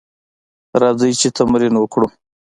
[0.81, 2.07] راځئ چې تمرین وکړو: